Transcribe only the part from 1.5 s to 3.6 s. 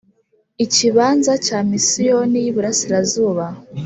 Misiyoni y Iburasirazuba